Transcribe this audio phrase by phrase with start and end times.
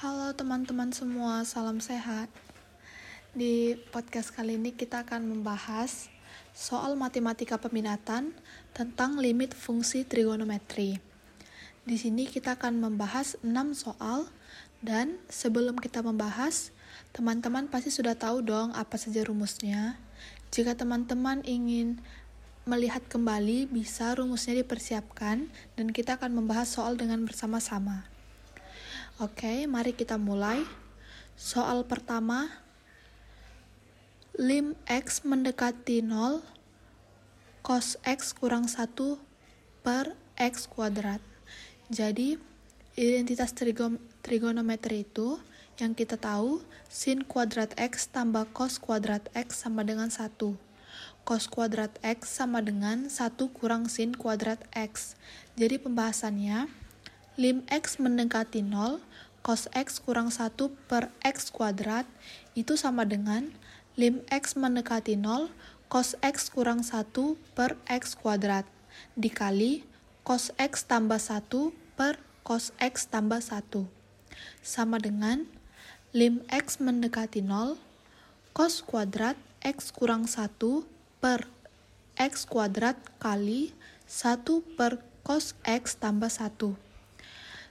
[0.00, 2.32] Halo teman-teman semua, salam sehat.
[3.36, 6.08] Di podcast kali ini kita akan membahas
[6.56, 8.32] soal matematika peminatan
[8.72, 10.96] tentang limit fungsi trigonometri.
[11.84, 14.24] Di sini kita akan membahas 6 soal
[14.80, 16.72] dan sebelum kita membahas,
[17.12, 20.00] teman-teman pasti sudah tahu dong apa saja rumusnya.
[20.48, 22.00] Jika teman-teman ingin
[22.64, 28.08] melihat kembali, bisa rumusnya dipersiapkan dan kita akan membahas soal dengan bersama-sama.
[29.20, 30.64] Oke, mari kita mulai.
[31.36, 32.48] Soal pertama,
[34.32, 36.40] lim x mendekati 0,
[37.60, 38.80] cos x kurang 1
[39.84, 41.20] per x kuadrat.
[41.92, 42.40] Jadi,
[42.96, 43.52] identitas
[44.24, 45.36] trigonometri itu
[45.76, 50.32] yang kita tahu, sin kuadrat x tambah cos kuadrat x sama dengan 1.
[51.28, 55.12] Cos kuadrat x sama dengan 1 kurang sin kuadrat x.
[55.60, 56.79] Jadi pembahasannya,
[57.38, 58.98] lim x mendekati 0,
[59.46, 60.50] cos x kurang 1
[60.90, 62.06] per x kuadrat
[62.58, 63.54] itu sama dengan
[63.94, 65.50] lim x mendekati 0,
[65.86, 67.14] cos x kurang 1
[67.54, 68.66] per x kuadrat
[69.14, 69.86] dikali
[70.26, 73.86] cos x tambah 1 per cos x tambah 1
[74.62, 75.46] sama dengan
[76.10, 77.78] lim x mendekati 0,
[78.50, 80.58] cos kuadrat x kurang 1
[81.22, 81.46] per
[82.18, 83.70] x kuadrat kali
[84.10, 84.42] 1
[84.74, 86.89] per cos x tambah 1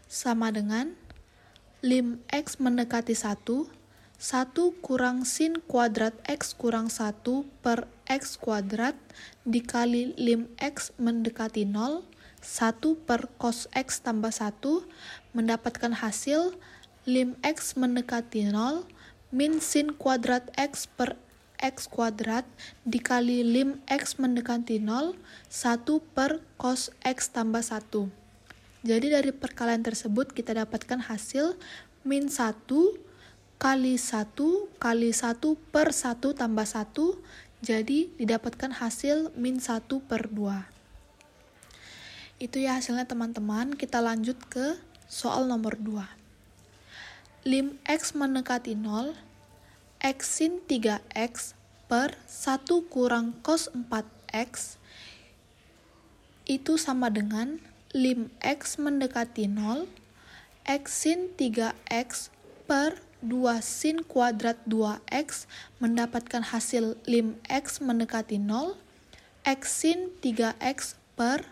[0.10, 0.98] sama dengan
[1.86, 3.70] lim x mendekati 1, 1
[4.82, 7.24] kurang sin kuadrat x kurang 1
[7.62, 8.98] per x kuadrat
[9.46, 12.02] dikali lim x mendekati 0,
[12.42, 14.84] 1 per cos x tambah 1,
[15.38, 16.58] mendapatkan hasil
[17.06, 18.90] lim x mendekati 0
[19.30, 21.16] min sin kuadrat x per
[21.62, 22.50] x kuadrat
[22.82, 25.14] dikali lim x mendekati 0,
[25.54, 25.86] 1
[26.18, 28.19] per cos x tambah 1.
[28.80, 31.60] Jadi dari perkalian tersebut kita dapatkan hasil
[32.08, 32.64] min 1
[33.60, 35.36] kali 1 kali 1
[35.76, 36.96] per 1 tambah 1
[37.60, 40.80] jadi didapatkan hasil min 1 per 2
[42.40, 43.76] itu ya hasilnya teman-teman.
[43.76, 44.80] Kita lanjut ke
[45.12, 46.20] soal nomor 2
[47.48, 49.16] lim x mendekati 0
[50.04, 51.58] x sin 3x
[51.90, 54.78] per 1 kurang cos 4x
[56.46, 57.58] itu sama dengan
[57.94, 59.90] lim x mendekati 0,
[60.66, 62.30] x sin 3x
[62.70, 65.50] per 2 sin kuadrat 2x
[65.84, 68.78] mendapatkan hasil lim x mendekati 0,
[69.44, 71.50] x sin 3x per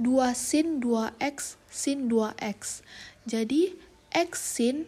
[0.00, 2.84] 2 sin 2x sin 2x.
[3.24, 3.76] Jadi
[4.12, 4.30] x
[4.60, 4.84] sin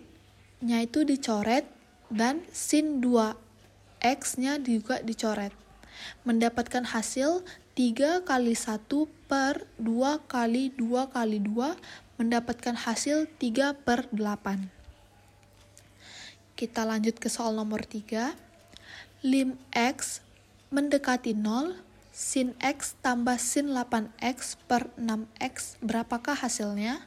[0.65, 1.69] nya itu dicoret
[2.09, 5.53] dan sin 2x-nya juga dicoret.
[6.25, 8.87] Mendapatkan hasil 3 kali 1
[9.27, 14.71] per 2 kali 2 kali 2 mendapatkan hasil 3 per 8.
[16.55, 18.31] Kita lanjut ke soal nomor 3.
[19.27, 20.23] Lim X
[20.71, 21.75] mendekati 0,
[22.15, 27.03] sin X tambah sin 8X per 6X, berapakah hasilnya?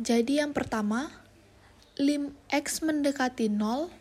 [0.00, 1.12] Jadi yang pertama,
[2.00, 3.92] lim X mendekati 0,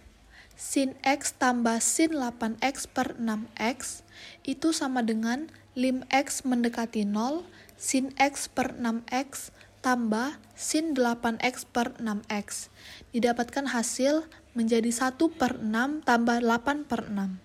[0.61, 4.05] sin X tambah sin 8X per 6X
[4.45, 7.41] itu sama dengan lim X mendekati 0,
[7.81, 9.49] sin X per 6X
[9.81, 12.69] tambah sin 8X per 6X.
[13.09, 17.41] Didapatkan hasil menjadi 1 per 6 tambah 8 per 6.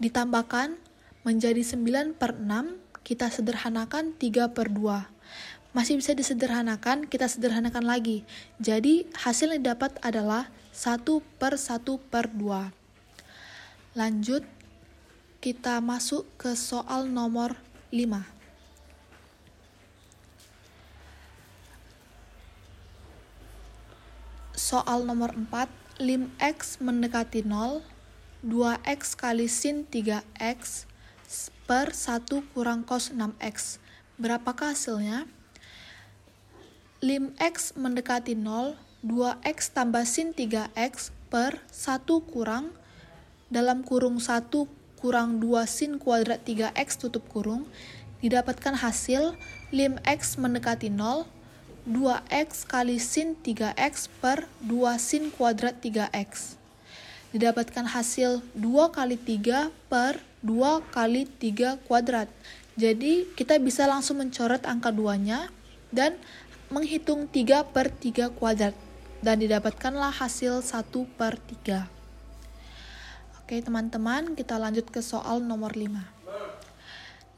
[0.00, 0.80] Ditambahkan
[1.28, 5.17] menjadi 9 per 6, kita sederhanakan 3 per 2
[5.78, 8.26] masih bisa disederhanakan, kita sederhanakan lagi.
[8.58, 11.06] Jadi hasil yang dapat adalah 1
[11.38, 12.74] per 1 per 2.
[13.94, 14.42] Lanjut,
[15.38, 17.54] kita masuk ke soal nomor
[17.94, 18.26] 5.
[24.58, 27.86] Soal nomor 4, lim X mendekati 0,
[28.42, 30.90] 2X kali sin 3X
[31.70, 33.78] per 1 kurang cos 6X.
[34.18, 35.37] Berapakah hasilnya?
[36.98, 38.74] Lim X mendekati 0,
[39.06, 42.74] 2x tambah sin 3x per 1 kurang
[43.46, 44.50] dalam kurung 1
[44.98, 47.70] kurang 2 sin kuadrat 3x tutup kurung
[48.18, 49.38] didapatkan hasil
[49.70, 51.22] lim x mendekati 0
[51.86, 56.58] 2x kali sin 3x per 2 sin kuadrat 3x
[57.30, 62.26] didapatkan hasil 2 kali 3 per 2 kali 3 kuadrat.
[62.78, 65.50] Jadi kita bisa langsung mencoret angka 2 nya
[65.94, 66.18] dan
[66.68, 68.76] menghitung 3 per 3 kuadrat
[69.24, 71.88] dan didapatkanlah hasil 1 per 3.
[73.40, 76.04] Oke teman-teman, kita lanjut ke soal nomor 5.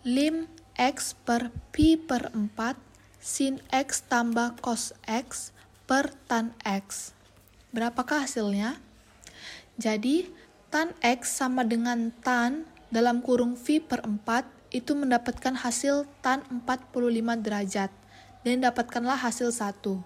[0.02, 2.74] Lim X per Pi per 4
[3.22, 5.54] sin X tambah cos X
[5.86, 7.14] per tan X.
[7.70, 8.82] Berapakah hasilnya?
[9.78, 10.26] Jadi,
[10.74, 16.90] tan X sama dengan tan dalam kurung V per 4 itu mendapatkan hasil tan 45
[17.46, 18.00] derajat
[18.46, 20.00] dan dapatkanlah hasil 1.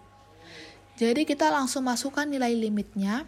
[0.94, 3.26] Jadi kita langsung masukkan nilai limitnya,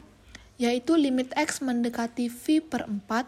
[0.57, 3.27] yaitu limit X mendekati V per 4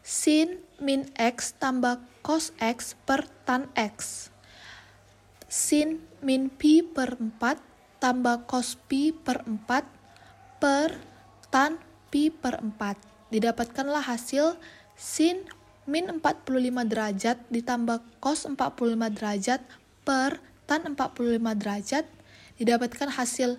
[0.00, 4.28] sin min X tambah cos X per tan X.
[5.50, 11.00] Sin min P per 4 tambah cos P per 4 per
[11.52, 13.32] tan P per 4.
[13.32, 14.56] Didapatkanlah hasil
[14.96, 15.44] sin
[15.88, 16.46] min 45
[16.86, 19.60] derajat ditambah cos 45 derajat
[20.06, 20.38] per
[20.70, 22.06] tan 45 derajat
[22.62, 23.58] didapatkan hasil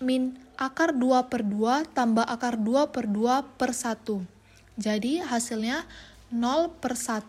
[0.00, 4.80] min akar 2 per 2 tambah akar 2 per 2 per 1.
[4.80, 5.84] Jadi hasilnya
[6.32, 7.28] 0 per 1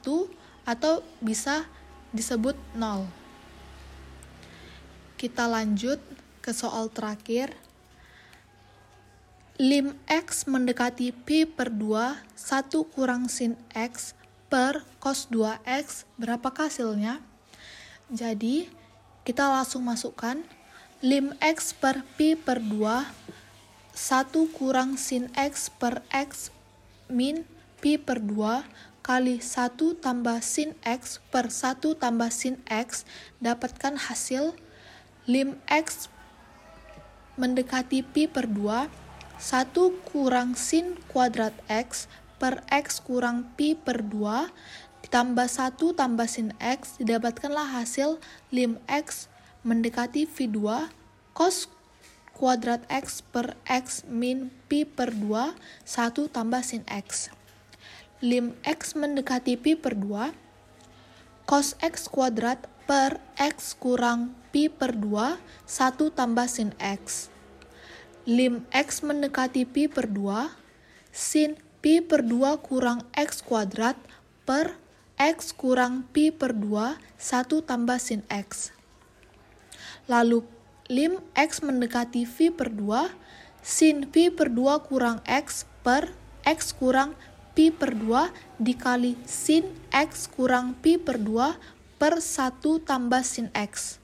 [0.64, 1.68] atau bisa
[2.16, 3.04] disebut 0.
[5.20, 6.00] Kita lanjut
[6.40, 7.52] ke soal terakhir
[9.60, 14.16] lim X mendekati P per 2, 1 kurang sin X
[14.48, 17.35] per cos 2X, berapakah hasilnya?
[18.14, 18.70] Jadi,
[19.26, 20.38] kita langsung masukkan
[21.02, 23.10] lim X per P per 2, 1
[24.54, 26.54] kurang sin X per X
[27.10, 27.50] min
[27.82, 28.62] P per 2
[29.02, 33.10] kali 1 tambah sin X per 1 tambah sin X,
[33.42, 34.54] dapatkan hasil
[35.26, 36.06] lim X
[37.42, 38.86] mendekati P per 2,
[39.42, 42.06] 1 kurang sin kuadrat X
[42.38, 44.85] per X kurang Pi per 2
[45.16, 48.20] ditambah 1 tambah sin X didapatkanlah hasil
[48.52, 49.32] lim X
[49.64, 50.92] mendekati V2
[51.32, 51.72] cos
[52.36, 55.56] kuadrat X per X min Pi per 2
[55.88, 57.32] 1 tambah sin X.
[58.20, 60.36] Lim X mendekati Pi per 2
[61.48, 67.32] cos X kuadrat per X kurang Pi per 2 1 tambah sin X
[68.28, 70.52] lim X mendekati Pi per 2,
[71.16, 73.96] sin Pi per 2 kurang X kuadrat
[74.44, 74.84] per
[75.16, 78.76] X kurang Pi per 2, 1 tambah sin X.
[80.12, 80.44] Lalu,
[80.92, 83.16] lim X mendekati V per 2,
[83.64, 86.12] sin Pi per 2 kurang X per
[86.44, 87.16] X kurang
[87.56, 91.56] Pi per 2 dikali sin X kurang Pi per 2
[91.96, 94.04] per 1 tambah sin X.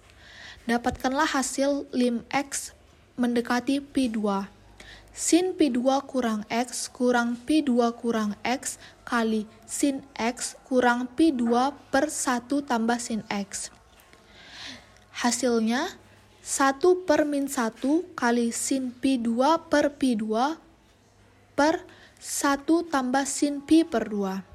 [0.63, 2.71] Dapatkanlah hasil lim X
[3.19, 4.47] mendekati P2.
[5.11, 12.47] Sin P2 kurang X kurang P2 kurang X kali sin X kurang P2 per 1
[12.47, 13.75] tambah sin X.
[15.11, 15.99] Hasilnya
[16.39, 20.55] 1 per min 1 kali sin P2 per P2
[21.59, 21.83] per
[22.17, 24.47] 1 tambah sin P per 2.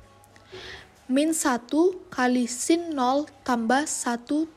[1.12, 1.68] Min 1
[2.08, 4.48] kali sin 0 tambah 1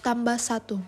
[0.00, 0.80] tambah 1.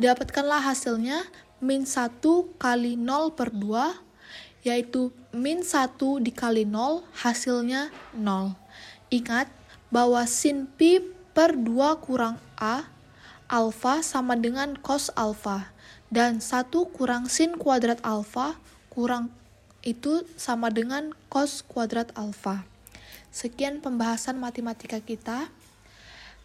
[0.00, 1.28] Didapatkanlah hasilnya
[1.60, 2.20] min 1
[2.56, 8.56] kali 0 per 2, yaitu min 1 dikali 0, hasilnya 0.
[9.12, 9.48] Ingat
[9.92, 11.04] bahwa sin pi
[11.36, 12.88] per 2 kurang A,
[13.48, 15.72] alfa sama dengan cos alfa,
[16.08, 18.56] dan 1 kurang sin kuadrat alfa
[18.90, 19.30] kurang
[19.80, 22.64] itu sama dengan cos kuadrat alfa.
[23.30, 25.48] Sekian pembahasan matematika kita.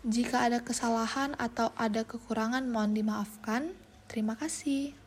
[0.06, 3.74] Jika ada kesalahan atau ada kekurangan mohon dimaafkan.
[4.06, 5.05] Terima kasih.